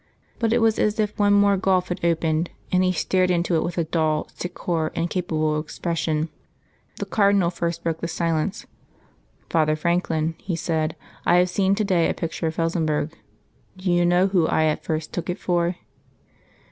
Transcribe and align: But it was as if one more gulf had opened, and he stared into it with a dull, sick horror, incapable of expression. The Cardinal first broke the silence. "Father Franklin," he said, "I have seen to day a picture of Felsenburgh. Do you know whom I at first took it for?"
But 0.39 0.51
it 0.51 0.63
was 0.63 0.79
as 0.79 0.99
if 0.99 1.15
one 1.19 1.33
more 1.33 1.57
gulf 1.57 1.89
had 1.89 2.03
opened, 2.03 2.49
and 2.71 2.83
he 2.83 2.91
stared 2.91 3.29
into 3.29 3.53
it 3.55 3.61
with 3.61 3.77
a 3.77 3.83
dull, 3.83 4.27
sick 4.33 4.57
horror, 4.57 4.91
incapable 4.95 5.55
of 5.55 5.63
expression. 5.63 6.29
The 6.95 7.05
Cardinal 7.05 7.51
first 7.51 7.83
broke 7.83 8.01
the 8.01 8.07
silence. 8.07 8.65
"Father 9.51 9.75
Franklin," 9.75 10.33
he 10.39 10.55
said, 10.55 10.95
"I 11.23 11.35
have 11.35 11.51
seen 11.51 11.75
to 11.75 11.83
day 11.83 12.09
a 12.09 12.15
picture 12.15 12.47
of 12.47 12.55
Felsenburgh. 12.55 13.13
Do 13.77 13.91
you 13.91 14.03
know 14.03 14.25
whom 14.25 14.47
I 14.49 14.65
at 14.65 14.83
first 14.83 15.13
took 15.13 15.29
it 15.29 15.37
for?" 15.37 15.75